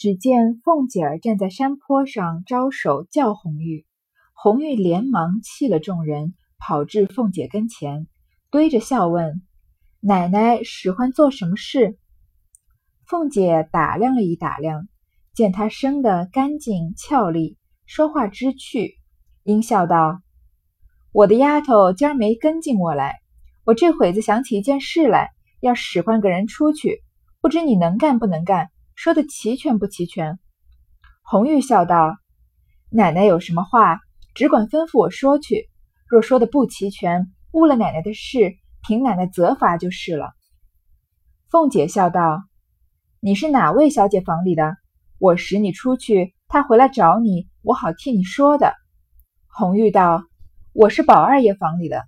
[0.00, 3.84] 只见凤姐儿站在山坡上招手叫红玉，
[4.32, 8.06] 红玉连忙弃了众人，跑至凤姐跟前，
[8.50, 9.42] 堆着笑问
[10.00, 11.98] ：“奶奶使唤做什么事？”
[13.04, 14.88] 凤姐打量了一打量，
[15.34, 18.94] 见她生得干净俏丽，说话知趣，
[19.42, 20.22] 应笑道
[21.12, 23.16] ：“我的丫头今儿没跟进我来，
[23.66, 25.28] 我这会子想起一件事来，
[25.60, 27.02] 要使唤个人出去，
[27.42, 28.70] 不知你能干不能干？”
[29.02, 30.38] 说的齐全不齐全？
[31.22, 32.18] 红玉笑道
[32.92, 33.98] ：“奶奶有什么话，
[34.34, 35.70] 只管吩咐我说去。
[36.06, 40.34] 若说的不齐全，误了奶奶的事，凭奶奶责罚就是了。”
[41.48, 42.42] 凤姐笑道
[43.20, 44.76] ：“你是哪位小姐房里的？
[45.16, 48.74] 我使你出去，她回来找你，我好替你说的。”
[49.48, 50.24] 红玉道
[50.74, 52.04] ：“我是宝二爷房里的。”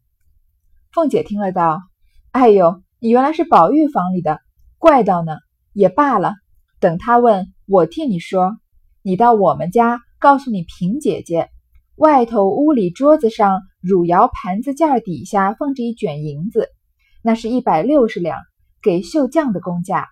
[0.93, 1.81] 凤姐听了道
[2.33, 4.43] ：“哎呦，你原来是宝玉房里的，
[4.77, 5.39] 怪道呢。
[5.73, 6.35] 也罢了。”
[6.83, 8.57] 等他问我替你说，
[9.03, 11.49] 你到我们家告诉你平姐姐，
[11.95, 16.71] 外头屋里桌子上汝窑盘子架底下放着一卷银子，
[17.23, 18.37] 那是一百六十两，
[18.83, 20.09] 给绣匠的工价。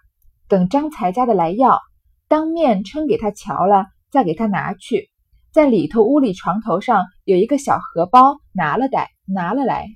[0.47, 1.81] 等张才家的来要，
[2.29, 5.11] 当面称给他瞧了，再给他拿去。
[5.51, 9.89] 在里头屋里床头上有一个小荷包，拿了来，拿了来。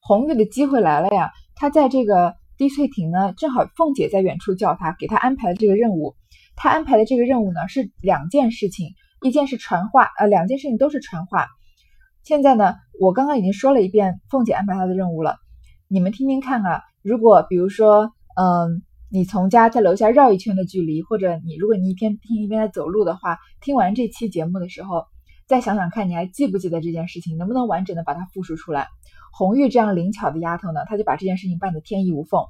[0.00, 2.34] 红玉的机会来了呀，他在这个。
[2.58, 6.14] 滴翠亭呢，正好凤姐在远处叫他，给他安排了这个任务。
[6.54, 11.48] 他安排的这个任务呢是两件事情，一件是传话，呃，两件事情都是传话。
[12.24, 15.36] 现在呢，我刚刚已经说了一遍凤姐安排她的任务了，
[15.88, 16.82] 你们听听看啊。
[17.02, 25.06] 如果比如说，嗯，你从家在楼下绕一圈的距离，或者你如果你一边听一边在走路的话，听完这期节目的时候，
[25.48, 28.86] 再想想看你还记不记得这件事情，能不能完整的把它复述出来。
[29.32, 32.44] 红玉这样灵巧的丫头呢，她就把这件事情办得天衣无缝。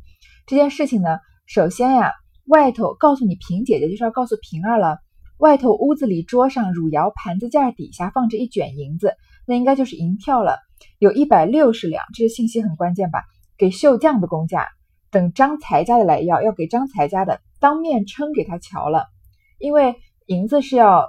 [0.47, 2.13] 这件事情呢，首先呀，
[2.45, 4.99] 外头告诉你平姐姐，就是要告诉平儿了。
[5.39, 9.15] 外头屋子里桌上汝窑盘子架底下放着一卷银子，
[9.47, 10.59] 那应该就是银票了，
[10.99, 12.05] 有一百六十两。
[12.15, 13.25] 这个信息很关键吧？
[13.57, 14.69] 给绣匠的工价，
[15.11, 19.07] 等张才家的来要，要给张才家的当面称给他瞧了。
[19.59, 21.09] 因为银子是要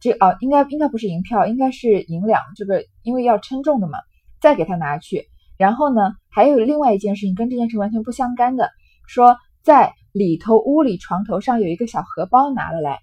[0.00, 2.40] 这哦，应该应该不是银票，应该是银两。
[2.56, 3.98] 这个因为要称重的嘛。
[4.42, 8.68] 再给他拿去，然后呢，还有另外一件事情跟这件事完全不相干的，
[9.06, 12.98] 说在里头屋里床头上有一个小荷包拿了来，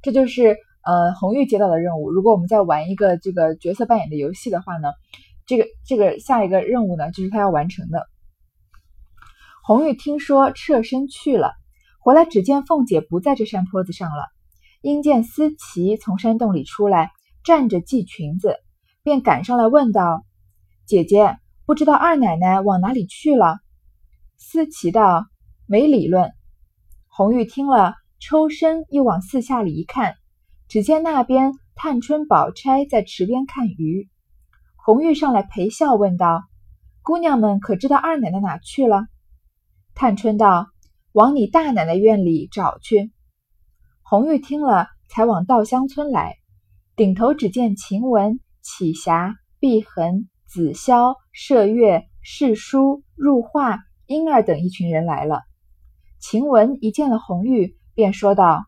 [0.00, 2.10] 这就是呃红玉接到的任务。
[2.10, 4.88] 如果我们在玩一个这个角色扮演的游戏的话呢，
[5.44, 8.06] 这个这个下一个任务呢就是他要完成的。
[9.62, 11.52] 红玉听说侧身去了，
[12.00, 14.24] 回来只见凤姐不在这山坡子上了，
[14.80, 17.10] 因见思琪从山洞里出来，
[17.44, 18.56] 站着系裙子，
[19.02, 20.24] 便赶上来问道。
[20.88, 23.58] 姐姐不知道二奶奶往哪里去了。
[24.38, 25.26] 思琪道
[25.68, 26.32] ：“没理论。”
[27.08, 30.14] 红玉听了，抽身又往四下里一看，
[30.66, 34.08] 只见那边探春、宝钗在池边看鱼。
[34.76, 36.44] 红玉上来陪笑问道
[37.04, 39.08] ：“姑娘们可知道二奶奶哪去了？”
[39.94, 40.68] 探春道
[41.12, 43.12] ：“往你大奶奶院里找去。”
[44.00, 46.38] 红玉听了，才往稻香村来，
[46.96, 50.30] 顶头只见晴雯、启霞、碧痕。
[50.48, 55.42] 紫霄、麝月、世书、入画、莺儿等一群人来了。
[56.20, 58.64] 晴雯一见了红玉，便说道：“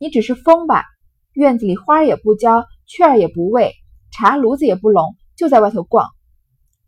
[0.00, 0.84] 你只是疯吧？
[1.34, 3.74] 院子里花也不浇，雀儿也不喂，
[4.10, 6.08] 茶炉子也不拢，就在外头逛。”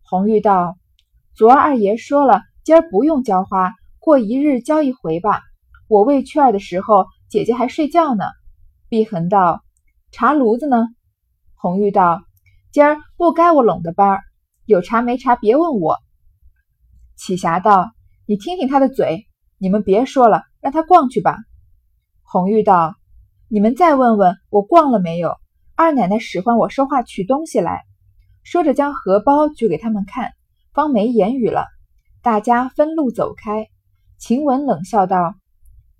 [0.09, 0.79] 红玉道
[1.37, 5.43] ：“昨儿二爷说了，今儿不用浇花，过一日浇一回吧。
[5.87, 8.25] 我喂雀儿的时候，姐姐还睡觉呢。”
[8.89, 9.63] 碧痕道
[10.11, 10.87] ：“茶炉子呢？”
[11.57, 12.23] 红玉道
[12.73, 14.23] ：“今儿不该我拢的班儿。”
[14.71, 15.99] 有茶没茶，别问我。
[17.17, 17.91] 启霞道
[18.25, 19.27] ：“你听听他的嘴，
[19.59, 21.37] 你们别说了，让他逛去吧。”
[22.23, 22.95] 红玉道
[23.51, 25.37] ：“你们再问问我逛了没有？
[25.75, 27.83] 二奶奶使唤我说话取东西来。”
[28.45, 30.31] 说着将荷包举给他们看，
[30.73, 31.67] 方没言语了。
[32.23, 33.67] 大家分路走开。
[34.19, 35.35] 晴雯冷笑道：“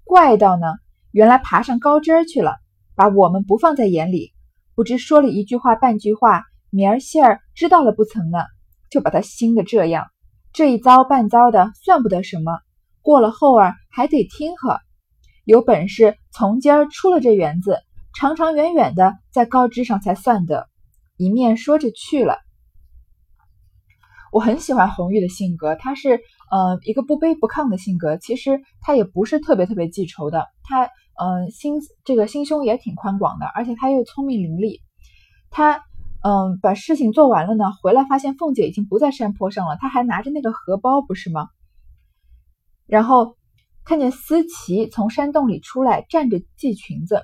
[0.05, 0.67] 怪道呢，
[1.11, 2.59] 原来爬上高枝儿去了，
[2.95, 4.33] 把我们不放在眼里，
[4.77, 8.39] 不知说了一句话半句话，明儿信儿知道了不曾呢？”
[8.91, 10.09] 就把他兴的这样，
[10.53, 12.59] 这一遭半遭的算不得什么，
[13.03, 14.81] 过了后儿还得听呵。
[15.45, 17.79] 有本事从今儿出了这园子，
[18.19, 20.69] 长长远远的在高枝上才算得。
[21.17, 22.39] 一面说着去了。
[24.33, 26.21] 我很喜欢红玉的性格，她是
[26.51, 30.85] 呃一个不卑不亢的性格，其实她也不是特别特别记仇的，她
[31.23, 34.81] 嗯心这个心胸也挺宽广的，而且她又聪明伶俐，
[35.51, 35.85] 她。
[36.23, 41.49] 嗯，把事情做完了呢，回来发现凤姐已经不在山坡上了，她还拿着那个荷包，不是吗？
[42.87, 43.37] 然后
[43.85, 47.23] 看见思琪从山洞里出来，站着系裙子。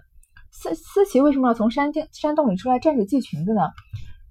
[0.50, 3.68] 思思琪为什么要从山洞山洞里出来站着系裙子呢？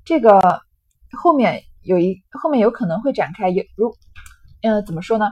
[0.03, 0.63] 这个
[1.11, 3.49] 后面有一后面有可能会展开。
[3.49, 3.93] 有如
[4.63, 5.27] 呃怎么说呢？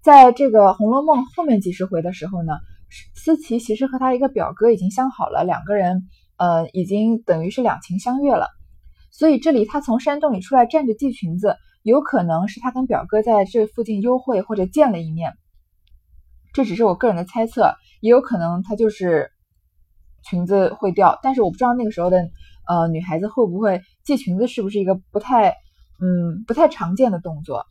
[0.00, 2.54] 在这个《红楼梦》后面几十回的时候呢，
[3.14, 6.08] 思琪其实和他一个表哥已经相好了，两个人
[6.38, 8.48] 呃已经等于是两情相悦了。
[9.10, 15.32] 所以这里他从山洞里出来站着系裙子，有可能是他跟表哥在这附近幽会或者见了一面。
[16.52, 19.30] 这只是我个人的猜测，也有可能他就是
[20.24, 22.28] 裙子会掉，但是我不知道那个时候的
[22.66, 25.50] 呃女孩子会不会系裙子，是不是一个不太
[26.00, 27.64] 嗯不太常见的动作。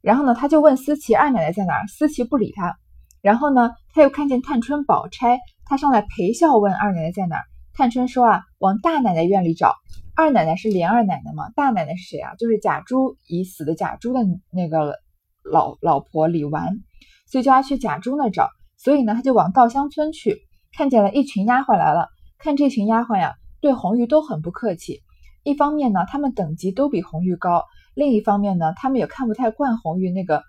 [0.00, 2.76] 然后呢，他就问思琪二奶奶在哪儿，思琪不理他。
[3.20, 7.44] 然后呢，他又看见探春宝钗，他上来陪笑问二奶奶在哪儿。
[7.74, 9.74] 探春说啊，往大奶奶院里找。
[10.14, 12.34] 二奶奶是莲二奶奶嘛，大奶奶是谁啊？
[12.36, 14.20] 就是贾珠已死的贾珠的
[14.50, 14.98] 那个
[15.42, 16.80] 老老婆李纨。
[17.26, 20.42] 所以叫他去贾珠那找，所以呢，他就往稻香村去，
[20.76, 22.08] 看见了一群丫鬟来了。
[22.36, 25.00] 看这群丫鬟呀，对红玉都很不客气。
[25.42, 27.62] 一方面呢，他们等级都比红玉高；
[27.94, 30.42] 另一方面呢，他们也看不太惯红玉那个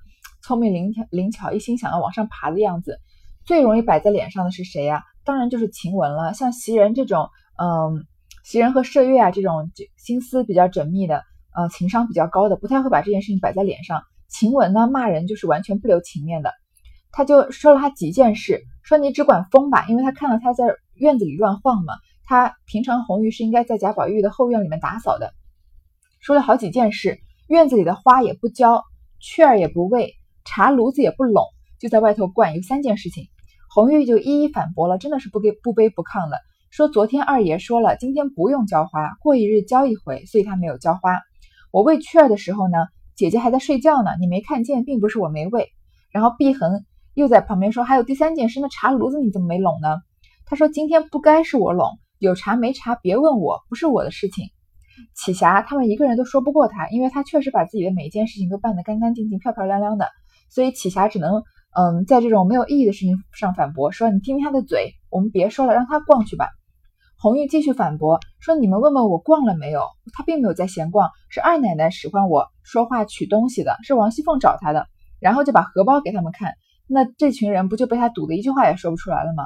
[0.43, 2.99] 聪明灵巧、灵巧，一心想要往上爬的样子。
[3.45, 5.03] 最容易摆在脸上的是谁呀？
[5.25, 6.33] 当然就是晴雯了。
[6.33, 8.05] 像袭人这种，嗯，
[8.43, 11.23] 袭人和麝月啊这种心思比较缜密的，
[11.55, 14.03] 呃，情商比较高的，不太会把这件事情摆在脸上。
[14.29, 16.51] 晴雯呢，骂人就是完全不留情面的。
[17.11, 20.65] 他就说了他几件事，说你只管疯吧，因为他看到他在
[20.95, 21.93] 院子里乱晃嘛。
[22.25, 25.33] 他平常红玉是应该在贾宝玉的后院里面打扫的。
[26.21, 28.81] 说了好几件事，院子里的花也不浇，
[29.19, 30.13] 雀儿也不喂，
[30.45, 31.45] 茶炉子也不拢，
[31.79, 32.55] 就在外头灌。
[32.55, 33.27] 有三件事情，
[33.73, 36.37] 红玉就一一反驳了，真的是不给不卑不亢的，
[36.69, 41.19] 说昨天二爷说了，今天不用浇花，过一日浇一回，所以他没有浇花。
[41.71, 42.77] 我喂雀儿的时候呢，
[43.15, 45.69] 姐姐还在睡觉呢，你没看见，并不是我没喂。
[46.11, 46.85] 然后碧痕。
[47.15, 49.97] 又在旁边说：“还有第三件事，那茶炉子你怎么没拢呢？”
[50.47, 54.47] 他说：“今天不该是我拢，有茶没茶别问我，不是我的事情。”
[55.15, 60.09] 启霞他们一个人都说不过他，因为他确实把自己的每一件事情都办得干干净净、漂漂亮亮的，
[60.49, 61.43] 所以启霞只能
[61.75, 66.49] 嗯，在这种没有意义的事情上反驳说：“你听听他的嘴，我们别说了，让他逛去吧。”
[67.19, 69.81] 红玉继续反驳说：“你们问问我逛了没有？
[70.13, 74.87] 他并没有在闲逛，是二奶奶使唤我说话取东西的，是王熙凤找他的，
[75.19, 76.53] 然后就把荷包给他们看。”
[76.85, 79.45] 那这群人不就被他堵得一句话也说不出来了吗？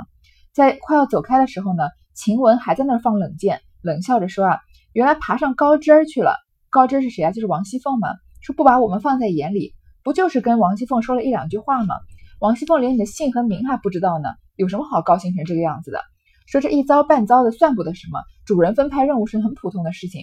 [0.53, 1.83] 在快要走开的时候呢，
[2.15, 4.59] 晴雯还在那儿放冷箭，冷笑着说啊，
[4.91, 6.35] 原来爬上高枝儿去了。
[6.69, 7.31] 高枝是谁啊？
[7.31, 8.09] 就是王熙凤嘛。
[8.41, 11.95] 说不把我们放在眼里，不就是跟王熙凤说了一两句话吗？
[12.39, 16.01] 王熙凤连你的姓和名还不知道呢，有什么好高兴成这个样子的？
[16.45, 20.21] 说这一遭半遭的算不得什么，主人分派任务是很普通的事情。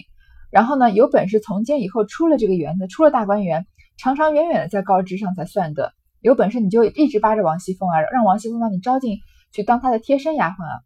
[0.49, 3.67] 然后呢，有本事从今以后出了这个园子，出了大观园，
[3.97, 5.93] 长长远远的在高枝上才算得。
[6.21, 9.19] 有本事你就一直扒着王熙凤啊，让王熙凤把你招进
[9.51, 10.79] 去当她的贴身丫鬟啊。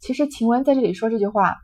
[0.00, 1.56] 其实晴雯在这里说这句话，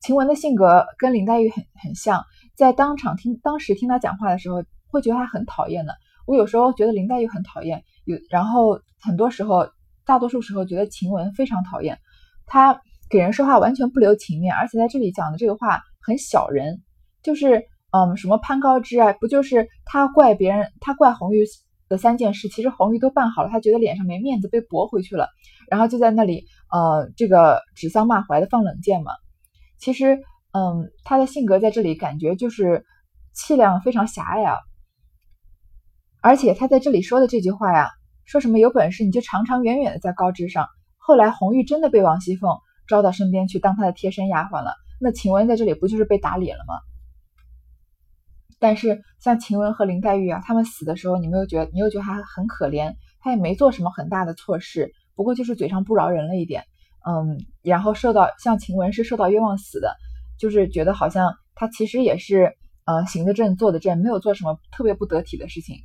[0.00, 2.24] 晴雯的性格跟林黛玉很很像，
[2.56, 5.94] 在当场听当时听她讲话的时候，会觉得她很讨厌的。
[6.26, 9.68] 我有时候觉得林黛玉很讨厌，有然后很多时候，
[10.04, 11.98] 大多数时候觉得晴雯非常讨厌。
[12.46, 16.82] 她给人说话完全不留情面，而且在这里讲的这个话很小人，
[17.22, 21.44] 就是嗯什么攀高枝啊，不就是他怪别人，他怪红玉。
[21.88, 25.28] 的三件事，其实红玉都办好了，他觉得脸上没面子，被驳回去了，
[25.70, 29.12] 然后就在那里，呃，这个指桑骂槐的放冷箭嘛。
[29.78, 30.18] 其实，
[30.50, 32.84] 嗯，他的性格在这里感觉就是
[33.32, 34.56] 气量非常狭隘啊。
[36.26, 37.88] 而且他在这里说的这句话呀，
[38.24, 40.66] 说什么有本事你就长长远远的在高枝上。
[40.96, 42.50] 后来红玉真的被王熙凤
[42.88, 46.74] 招到身边去当她的贴身丫鬟了，那晴雯在这里不就是被打脸了吗？
[48.58, 56.64] 但是像晴雯和林黛玉啊，他们死的时候，你没有觉得，你又觉得她很可怜，她也没做什么很大的错事，不过就是嘴上不饶人了一点，
[57.08, 59.94] 嗯，然后受到像晴雯是受到冤枉死的，
[60.40, 65.76] 就是觉得好像她其实也是呃行得正坐得正，没有做什么特别不得体的事情，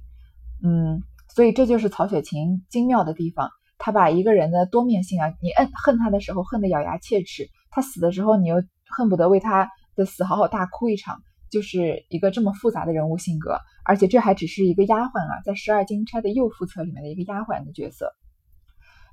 [0.64, 1.02] 嗯，
[1.36, 11.22] 所以这就是曹雪芹精妙的地方，他把一个人的多面性啊，你恨恨他的时候恨得咬牙切齿，他死的时候你又恨不得为他的死好好大哭一场。
[11.52, 18.14] 就是一个这么复杂的人物性格，而且这还只是一个丫鬟啊，在十二金钗的右副册里面的一个丫鬟的角色。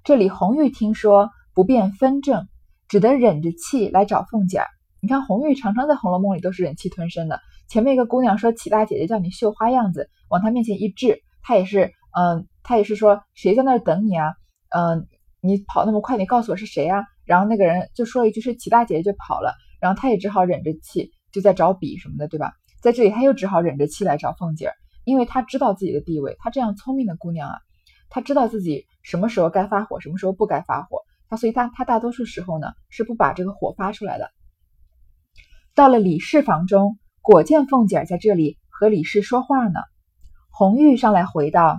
[0.05, 2.47] 这里红玉听说不便分正，
[2.87, 4.67] 只得忍着气来找凤姐儿。
[5.01, 7.41] 你看红玉常常在《红楼梦》里都是忍气吞声的。
[7.69, 14.35] 前面一个姑娘说齐大姐姐叫你绣花样子，往她面前一掷，她也是，嗯，她也是说谁在那儿等你啊？
[14.71, 15.07] 嗯，
[15.41, 17.05] 你跑那么快，你告诉我是谁啊？
[17.25, 21.11] 然后那个人就说一句是齐大姐就跑了，然后她也只好忍着气。
[21.31, 22.55] 就在找笔什么的，对吧？
[22.81, 26.35] 在这里，他又只好忍着气来找凤姐儿，因为他知道自己的地位。
[26.39, 27.59] 她这样聪明的姑娘啊，
[28.09, 31.03] 他知道自己什么时候该发火，什么时候不该发火。
[31.29, 34.31] 他所以他他大多数时候呢是不把这个火发出来的。
[35.75, 39.81] 到了李氏房中，果见凤姐儿在这里和李氏说话呢。
[40.59, 41.79] 红玉上来回道：“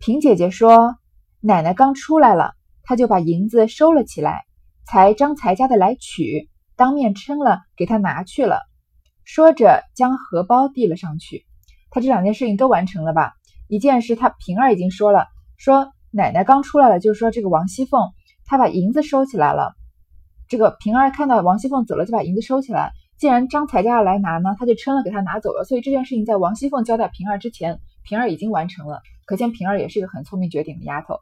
[0.00, 0.96] 平姐姐说，
[1.38, 4.42] 奶奶刚出来了，她就把银子收了起来，
[4.88, 8.62] 才张才家的来取，当面称了，给她拿去了。”
[9.22, 11.46] 说着将荷包递了上去。
[11.88, 13.34] 他这两件事情都完成了吧？
[13.68, 18.10] 一件是他平儿已经说了，说奶奶刚出来了，就说这个王熙凤。
[18.46, 19.74] 她把银子收起来了，
[20.48, 22.90] 这个平儿看到王熙凤走了，就把银子收起来。
[23.18, 25.64] 既然张才家要来拿呢，他就称了给他拿走了。
[25.64, 29.00] 所以这件事情在王熙凤交代平儿之前，平儿已经完成了。
[29.24, 31.18] 可见平儿也是一个很聪明绝顶的丫头。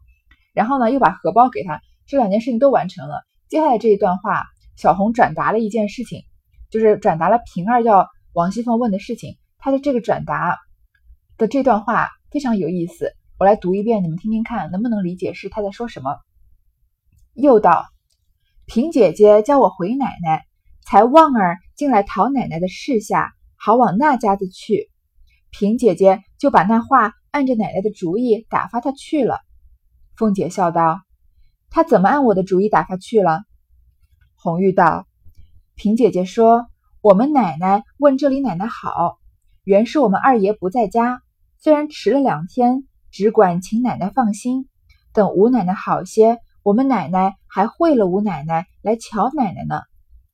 [0.52, 3.22] 然后呢，又把荷包给他，这两件事情都完成了。
[3.48, 4.44] 接下来这一段话，
[4.76, 6.22] 小红转达了一件事情，
[6.70, 9.36] 就是转达了平儿要王熙凤问的事情。
[9.58, 10.58] 他的这个转达
[11.38, 16.18] 的这段话非常有意思，我来读一遍，你们听听看，能不能理解是他在说什么。
[17.32, 17.86] 又道
[18.66, 20.44] ：“平姐姐叫我回奶奶，
[20.84, 24.90] 才旺儿进来讨奶奶的示下，好往那家子去。
[25.50, 29.40] 平姐姐就把那话按着奶奶的主意打发他去了。”
[30.16, 31.02] 凤姐笑道
[31.70, 33.42] ：“他怎么按我的主意打发去了？”
[34.34, 35.06] 红玉道
[35.74, 36.66] ：“平姐姐说，
[37.00, 39.18] 我们奶奶问这里奶奶好，
[39.64, 41.22] 原是我们二爷不在家，
[41.58, 44.68] 虽然迟了两天，只管请奶奶放心，
[45.12, 49.82] 等吴奶奶好些。”我们奶奶还会了吴奶奶来瞧奶奶呢。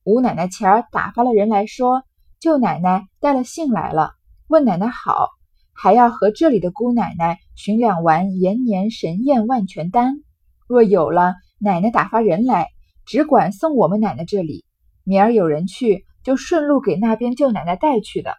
[0.03, 2.03] 吴奶奶前儿打发了人来说，
[2.39, 4.13] 舅奶奶带了信来了，
[4.47, 5.29] 问奶奶好，
[5.73, 10.23] 还要和这里的姑奶奶寻两丸延年神验万全丹。
[10.67, 12.69] 若有了，奶奶打发人来，
[13.05, 14.65] 只管送我们奶奶这里。
[15.03, 18.35] 明儿有人去，就顺路给那边舅奶奶带去的。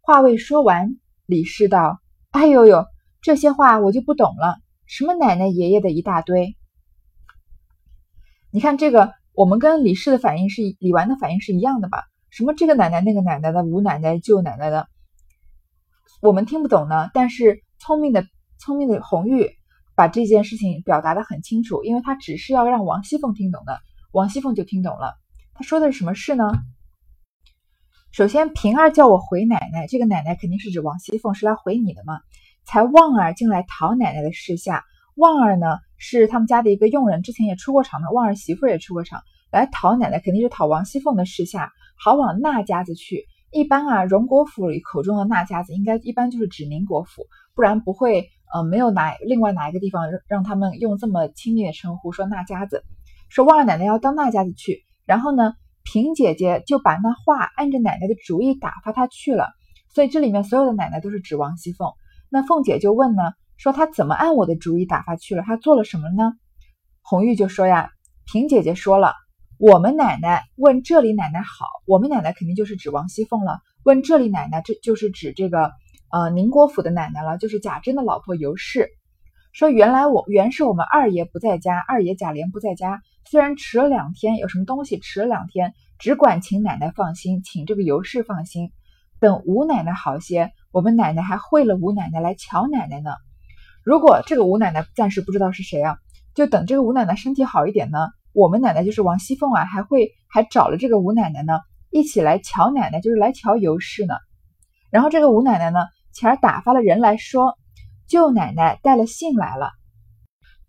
[0.00, 0.96] 话未说完，
[1.26, 1.98] 李氏道
[2.30, 2.84] ：“哎呦呦，
[3.20, 6.54] 这些话我就不懂了，什么奶奶爷爷的一大堆。”
[8.52, 12.04] 你看这个，我们跟李氏的反应是李纨的反应是一样的吧？
[12.30, 14.86] 什么这个奶奶那个奶奶的吴奶奶舅奶奶的，
[16.22, 17.10] 我们听不懂呢。
[17.12, 18.26] 但是聪明的
[18.58, 19.50] 聪明的红玉
[19.96, 23.80] 把这件事情表达的很清楚，因为他只是要让王熙凤听懂的，
[24.12, 25.14] 王熙凤就听懂了。
[25.52, 26.44] 他说的是什么事呢？
[28.12, 32.20] 首先平儿叫我回奶奶，这个奶奶肯定是指王熙凤，是来回你的嘛。
[32.64, 34.84] 才旺儿进来讨奶奶的事下，
[35.14, 35.78] 旺儿呢？
[35.96, 38.10] 是他们家的一个佣人，之前也出过场的。
[38.10, 43.24] 旺儿媳妇也出过场，来讨奶奶，肯定是讨王熙凤的事下，好往那家子去。
[43.50, 47.22] 一般啊，荣国府口中的那家子，应该一般就是指宁国府，
[47.54, 52.82] 不然不会，呃，没有哪另外哪一个地方让他们用这么亲密的称呼说那家子。
[53.30, 55.54] 说旺儿奶奶要到那家子去，然后呢，
[55.84, 59.52] 平姐姐就把那话按着奶奶的主意打发她去了。
[59.94, 61.88] 所以这里面所有的奶奶都是指王熙凤。
[62.28, 63.22] 那凤姐就问呢？
[63.56, 65.42] 说他怎么按我的主意打发去了？
[65.46, 66.32] 他做了什么呢？
[67.02, 67.90] 红玉就说呀，
[68.24, 69.14] 平姐姐说了，
[69.58, 73.60] 我们奶奶问这里奶奶好，我们奶奶肯定就是指王熙凤了。
[73.84, 75.72] 问这里奶奶，这就是指这个
[76.10, 78.88] 呃宁国府的奶奶了，就是贾珍的老婆尤氏。
[79.52, 88.72] 说原来我原是我们二爷不在家，二爷贾琏不在家，虽然迟了两天，有什么东西迟了两天，只管请奶奶放心，请这个尤氏放心，
[89.20, 93.12] 等吴奶奶好些，我们奶奶还会了吴奶奶来瞧奶奶呢。
[93.84, 95.98] 如果这个吴奶奶暂时不知道是谁啊，
[96.34, 97.98] 就等这个吴奶奶身体好一点呢，
[98.32, 101.60] 我们奶奶就是王熙凤啊，还会还找了这个吴奶奶呢，
[101.90, 104.14] 一起来瞧奶奶，就是来瞧尤氏呢。
[104.90, 105.80] 然后这个吴奶奶呢，
[106.14, 107.58] 前儿打发了人来说，
[108.08, 109.70] 舅奶奶带了信来了。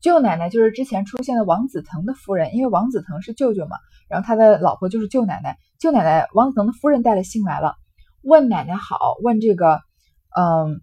[0.01, 3.77] 舅奶奶就是之前出现的王子腾的夫人，因为王子腾是舅舅嘛，
[4.09, 5.57] 然后他的老婆就是舅奶奶。
[5.79, 7.75] 舅奶奶王子腾的夫人带了信来了，
[8.21, 9.79] 问奶奶好，问这个
[10.35, 10.81] 嗯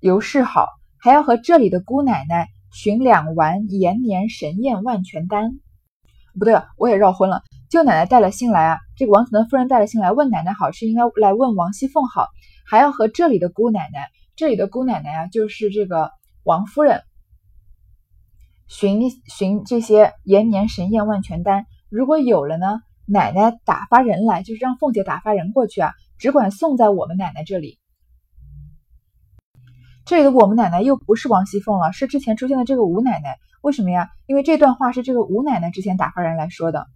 [0.00, 0.77] 尤氏好。
[1.00, 5.60] 还要和这里的姑奶奶寻两丸延年神验万全丹，
[6.38, 7.42] 不对，我也绕昏了。
[7.70, 12.28] 舅奶奶带了信来啊，这个王子腾夫人带了信来问奶奶好，是应该来问王熙凤好。
[12.66, 16.10] 还要和这里的姑奶奶，这里的姑奶奶啊，就是这个
[16.44, 17.02] 王夫人，
[18.68, 21.66] 寻寻这些延年神验万全丹。
[21.88, 27.78] 如果有了呢，奶奶打发人来，就是让凤姐打发人过去啊，只管送在我们奶奶这里。
[30.08, 33.36] 这里的我们奶奶又不是王熙凤了，是之前出现的这个吴奶奶。
[33.60, 34.08] 为什么呀？
[34.26, 36.86] 因为这段话是这个吴奶奶之前打发人来说的。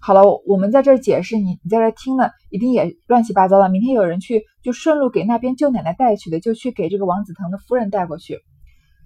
[0.00, 3.68] 好了，我们在这儿解释，你你在这儿听了，一定也乱七八糟的。
[3.68, 8.38] 明天有人去，就顺路给那边舅奶奶带去的，就去给这个王子腾的夫人带过去。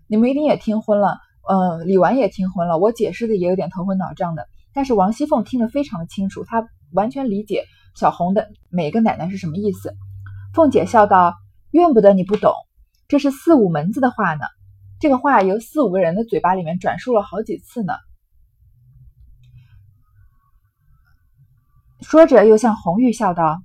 [0.06, 1.18] 你们一定也听昏了，
[1.50, 4.46] 嗯，李纨也听昏了，我解释的也有点头昏脑胀的。
[4.72, 7.64] 但是王熙凤听得非常的清楚，她完全理解
[7.96, 9.92] 小红的每个奶奶是什么意思。
[10.54, 11.34] 凤姐笑道
[11.72, 12.52] ：“怨不得你不懂。”
[13.08, 14.44] 这是四五门子的话呢，
[15.00, 17.94] 这个话由四五个人的嘴巴里面转述了好几次呢。
[22.02, 23.62] 说着，又向红玉笑道：“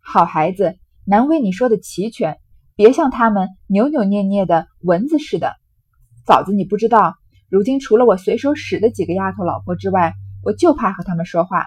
[0.00, 2.38] 好孩子，难为你说的齐全，
[2.74, 5.52] 别像他们扭扭捏捏的蚊子似的。
[6.26, 7.16] 嫂子，你不知道，
[7.50, 11.66] 如今除了我随手使的几个丫头老婆之外，我就怕和他们说话，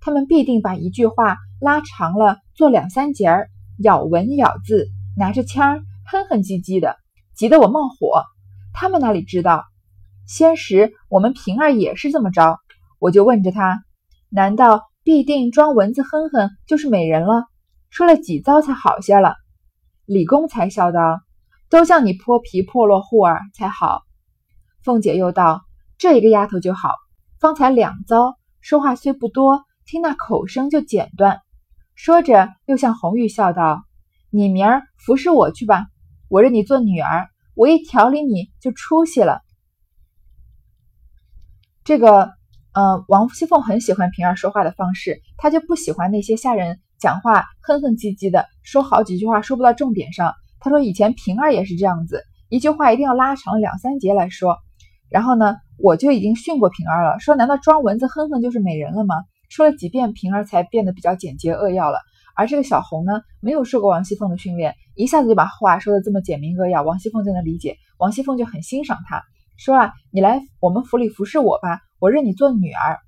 [0.00, 6.96] 他们必定把一句话拉长了做两三节儿，咬文咬字，拿着枪哼哼唧唧的，
[7.34, 8.24] 急得我冒火。
[8.72, 9.64] 他们哪里知道，
[10.26, 12.58] 先时我们平儿也是这么着，
[12.98, 13.82] 我就问着他，
[14.28, 17.46] 难道？”必定装蚊子哼哼就是美人了，
[17.88, 19.36] 说了几遭才好些了。
[20.04, 21.22] 李公才笑道
[21.70, 24.02] ：“都像你泼皮破落户儿才好。”
[24.84, 25.62] 凤姐又道
[25.96, 26.92] ：“这一个丫头就好，
[27.40, 31.40] 方才两遭，说话虽不多，听那口声就简断。”
[31.96, 33.84] 说着又向红玉笑道
[34.28, 35.86] ：“你明儿服侍我去吧，
[36.28, 39.42] 我认你做女儿，我一调理你就出息了。”
[41.84, 42.30] 这个。
[42.74, 50.34] 呃，王熙凤很喜欢平儿说话的方式，她就不喜欢那些下人讲话哼哼唧唧的，说好几句话说不到重点上。
[50.60, 54.58] 她说以前平儿也是这样子，一句话一定要拉长两三节来说。
[55.10, 59.16] 然后呢，我就已经训过平儿了，说难道装蚊子哼哼就是美人了吗？
[59.48, 61.98] 说了几遍，平儿才变得比较简洁扼要了。
[62.38, 69.24] 而这个小红呢，没有受过王熙凤的训练，一下子就把话说的这么简明扼要，王熙凤就能理解，王熙凤就很欣赏她。
[69.56, 73.00] 说啊，你来我们府里服侍我吧，我认你做女儿。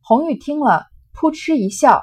[0.00, 2.02] 红玉听了，扑哧一笑。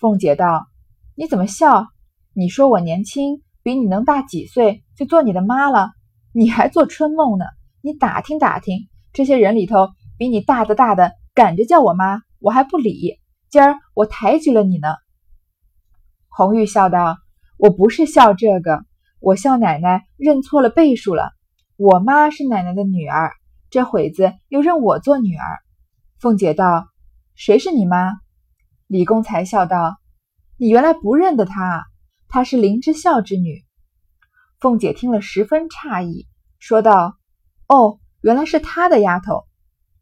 [0.00, 0.66] 凤姐道
[1.14, 1.86] ：“你怎么笑？
[2.34, 5.90] 你说我年轻，比你能大几岁，就做你的妈了？
[6.32, 7.44] 你还做春梦呢？
[7.82, 13.20] 你打听打听，这些人里头，比你大的大的，赶着叫我妈，我还不理。
[13.48, 14.88] 今儿我抬举了你呢。”
[16.30, 17.18] 红玉笑道
[17.58, 18.84] ：“我不是笑这个，
[19.18, 21.32] 我笑奶奶认错了辈数了。”
[21.76, 23.32] 我妈是奶奶的女儿，
[23.70, 25.58] 这会子又认我做女儿。
[26.18, 26.88] 凤姐道
[27.34, 28.12] ：“谁是你妈？”
[28.86, 29.96] 李公才笑道
[30.58, 31.86] ：“你原来不认得她，
[32.28, 33.64] 她是林之孝之女。”
[34.60, 36.28] 凤姐听了十分诧异，
[36.58, 37.16] 说道
[37.66, 39.44] ：“哦，原来是她的丫头。”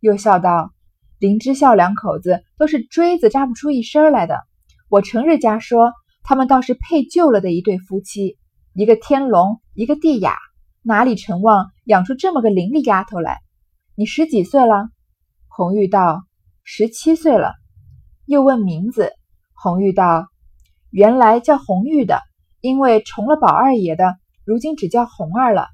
[0.00, 0.72] 又笑道
[1.18, 4.40] ：“林之孝两口子都是锥子扎不出一身来的。
[4.88, 5.92] 我成日家说，
[6.28, 8.36] 他们倒是配旧了的一对夫妻，
[8.74, 10.36] 一个天龙，一个地雅。”
[10.84, 13.38] 哪里成望养出这么个伶俐丫头来？
[13.94, 14.90] 你十几岁了？
[15.48, 16.20] 红玉道：
[16.64, 17.54] 十七岁了。
[18.26, 19.10] 又问名字，
[19.54, 20.26] 红玉道：
[20.90, 22.20] 原来叫红玉的，
[22.60, 24.14] 因为重了宝二爷的，
[24.44, 25.66] 如今只叫红儿了。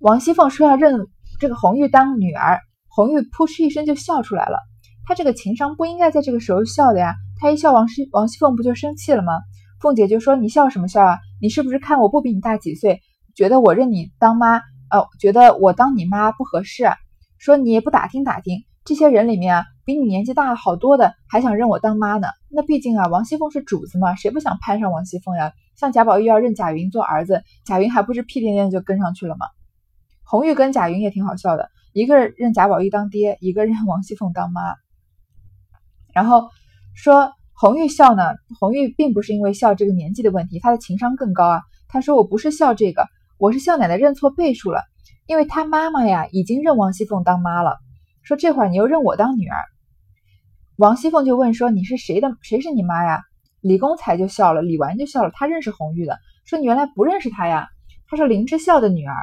[0.00, 1.06] 王熙凤说要认
[1.38, 4.58] 这个红玉当女儿，红玉扑哧一声就笑出来了。
[5.06, 9.32] 她这个情商不应该在这个时候笑的呀，她一笑，王熙王熙凤不就生气了吗？
[9.80, 11.18] 凤姐就说：“你笑什么笑啊？
[11.40, 13.00] 你是不是看我不比你大几岁，
[13.34, 14.58] 觉得我认你当妈？
[14.92, 16.84] 哦，觉得我当你妈不合适？
[16.84, 16.94] 啊
[17.38, 22.28] 说你也不打听打听，这些人里面啊，比你年纪大好多的，还想认我当妈呢。
[22.48, 25.52] 那毕竟啊，王熙凤是主子嘛，谁不想攀上王熙凤呀？
[25.76, 29.46] 像贾宝玉要认贾云做儿子，贾云还不是屁颠颠的就跟上去了吗？
[30.22, 34.76] 红玉跟贾云也挺好笑的，一个认贾宝玉当爹，一个认王熙凤当妈，
[36.14, 36.48] 然后
[36.94, 38.24] 说。”红玉笑呢？
[38.58, 41.60] 红玉并不是因为笑这个年纪的问题，她的情商更高啊。
[41.86, 43.06] 她说：“我不是笑这个，
[43.38, 44.82] 我是笑奶奶认错辈数了，
[45.28, 47.76] 因为她妈妈呀已经认王熙凤当妈了。
[48.22, 49.56] 说这会儿你又认我当女儿。”
[50.76, 52.36] 王熙凤就问说：“你是谁的？
[52.40, 53.22] 谁是你妈呀？”
[53.62, 55.30] 李公才就笑了，李纨就笑了。
[55.32, 57.68] 他认识红玉的，说你原来不认识她呀？
[58.08, 59.14] 他说林之孝的女儿。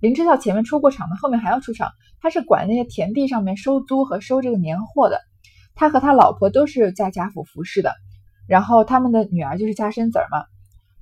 [0.00, 1.90] 林之孝前面出过场的，后面还要出场。
[2.22, 5.20] 他是管那些田地上面收租和收这个年货的。
[5.76, 7.92] 他和他老婆都是在贾府服侍的，
[8.48, 10.44] 然后他们的女儿就是家生子儿嘛。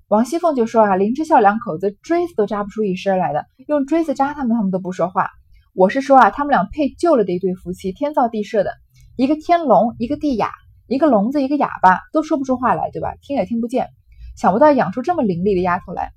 [0.09, 5.31] 王熙凤就说啊，林之孝两口子锥子都扎不出一身来的，用锥子扎他们，他们都不说话。
[5.75, 8.73] 我是说啊，他们俩配旧了的一对夫妻，天造地设的，
[9.17, 10.51] 一个天聋，一个地哑，
[10.89, 13.15] 一个聋子，一个哑巴，都说不出话来，对吧？
[13.23, 13.89] 听也听不见。
[14.37, 16.11] 想不到养出这么伶俐的丫头来，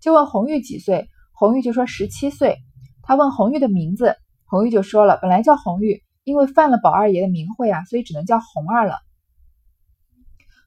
[0.00, 2.58] 就问红玉几岁，红玉就说十七岁。
[3.02, 6.00] 他问红玉的名字，红玉就说了，本来叫红玉。
[6.24, 8.96] 因为犯了宝二爷的名讳啊，所以只能叫红儿了。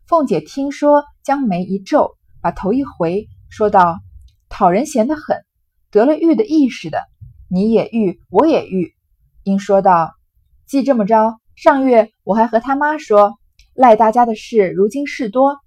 [0.06, 4.00] 凤姐听说，将眉一皱，把头一回，说道
[4.50, 5.44] ：“讨人嫌的很，
[5.90, 7.02] 得了玉的意识的，
[7.50, 8.94] 你也玉，我也玉。”
[9.44, 10.14] 应说道
[10.68, 13.40] ：“既这么着，上月我还和他妈说，
[13.74, 15.58] 赖大家的事如今事多，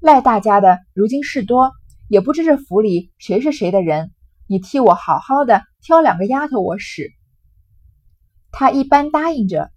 [0.00, 1.70] 赖大家的如今事多，
[2.08, 4.10] 也不知这府里谁是谁的人，
[4.48, 7.12] 你替我好好的挑两个丫头我使。”
[8.52, 9.70] 他一般答应着，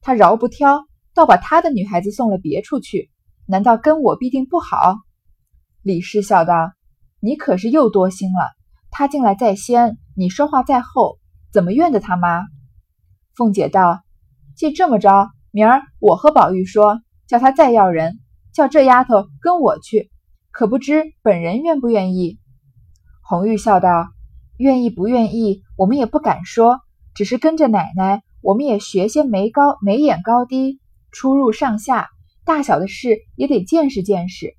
[0.00, 3.10] 他饶不挑，倒把他的女孩子送了别处去，
[3.46, 4.96] 难道跟我必定不好？
[5.82, 6.72] 李氏笑道
[7.20, 8.50] ：“你可是又多心了，
[8.90, 11.18] 他进来在先，你说话在后，
[11.52, 12.44] 怎么怨得他妈？”
[13.34, 14.02] 凤姐道
[14.54, 18.20] ：“既这么着，明儿我和宝玉说，叫他再要人，
[18.52, 20.10] 叫这丫头跟我去，
[20.50, 22.38] 可不知本人愿不愿意？”
[23.22, 24.08] 红玉笑道
[24.58, 26.80] ：“愿意不愿意，我们也不敢说，
[27.14, 32.08] 只是跟着奶奶，我们也学些眉高眉眼高低，出入上下，
[32.44, 34.54] 大小的事也得见识见识。”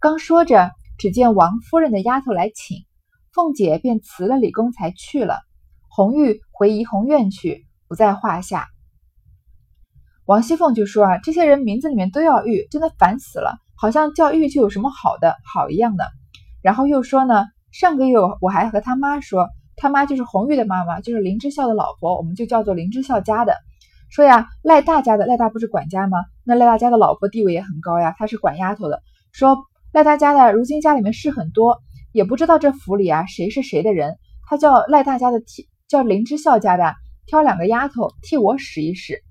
[0.00, 2.84] 刚说着，只见王夫人的丫头来请，
[3.32, 5.38] 凤姐便辞了李公才去了。
[5.88, 7.64] 红玉回怡红院去。
[7.88, 8.66] 不在话下。
[10.26, 16.06] 王熙凤就说：“啊，这些人名字里面都要玉，真的烦死了，好像叫玉就有什么好的好一样的。”
[16.60, 23.54] 然后又说呢：“上个月我还和他妈说，他妈就是红玉的妈妈，就是林之孝的老婆，我们就叫做林之孝家的。
[24.10, 26.18] 说呀，赖大家的赖大不是管家吗？
[26.44, 29.00] 那赖大家的老婆地位也很高呀，她是管丫头的。
[29.32, 29.56] 说
[29.92, 31.78] 赖大家的如今家里面事很多，
[32.12, 36.94] 也不知道这府里啊谁是谁的人，他叫赖大家的替叫林之孝家的。”
[37.28, 39.22] 挑两个丫头替我使一使，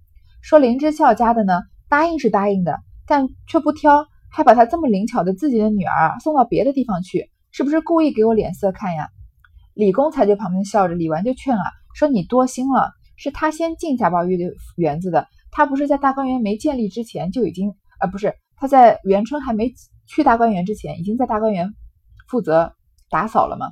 [0.44, 9.08] 说林之孝家的呢，答应是答应的，但却不挑，还把他这么灵巧的自己的女儿送到别的地方去，是不是故意给我脸色看呀？
[9.78, 11.64] 李公才在旁边笑着，李纨就劝啊，
[11.94, 19.72] 说你多心了，是他先进贾宝玉的园子的，他不是在大观园没建立之前就已经，呃，不是他在元春还没
[20.08, 21.76] 去大观园之前，已经在大观园
[22.28, 22.74] 负责
[23.12, 23.72] 打扫了吗？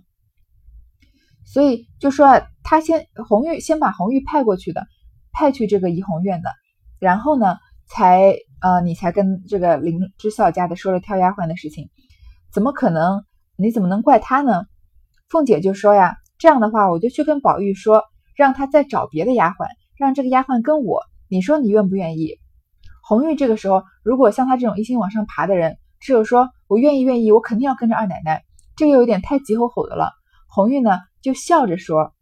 [1.44, 4.86] 所以就说啊，他先红玉先把红玉派过去的，
[5.32, 6.52] 派去这个怡红院的，
[7.00, 11.90] 然后呢，才呃你才跟这个林之孝家的说了挑丫鬟的事情，
[12.54, 13.26] 怎么可能？
[13.58, 14.66] 你怎么能怪他呢？
[15.30, 18.04] 凤姐就说呀，这样的话我就去跟宝玉说，
[18.36, 22.40] 让他再找别的丫鬟，让这个丫鬟跟我，你说你愿不愿意？
[23.02, 28.44] 红玉这个时候如果像他这种一心往上爬的人，只有说我愿意愿意，我肯定要跟着二奶奶，
[28.76, 30.12] 这个有点太急吼吼的了。
[30.48, 31.00] 红玉呢？
[31.22, 32.14] 就笑着说：“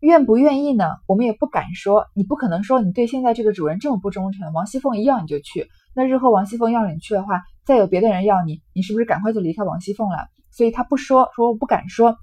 [0.00, 0.84] 愿不愿意呢？
[1.06, 2.06] 我们也不敢说。
[2.12, 4.52] 你不可能说你对现在这个主人这么不忠诚。
[4.52, 10.26] 王熙凤一要你就去，那日后王熙凤要你去的话，再有别的人要你，你是不是赶快就离开王熙凤了？
[10.50, 12.16] 所以他不说，说我不敢说。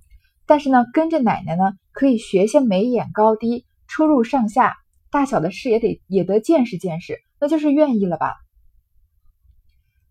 [0.50, 4.78] 但是呢，跟着奶奶呢，可以学些眉眼高低、出入上下、
[5.12, 8.34] 大小的事也得也得见识见识，那就是愿意了吧？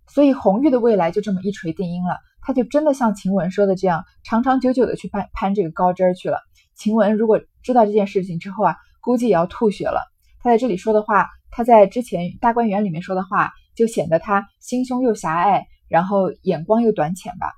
[0.06, 6.38] 所以红玉的未来就这么一锤定音了。”他就真的像晴雯说的这样，长长久久的去攀攀这个高枝儿去了。
[6.76, 10.06] 晴雯如果知道这件事情之后啊，估计也要吐血了。
[10.40, 17.57] 他在这里说的话，他在之前大观园里面说的话，就显得他心胸又狭隘，然后眼光又短浅吧。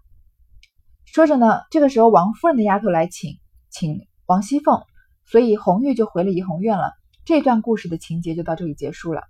[1.12, 4.80] 说着呢，这个时候王夫人的丫头来请请王熙凤，
[5.24, 6.92] 所以红玉就回了怡红院了。
[7.24, 9.22] 这段故事的情节就到这里结束了。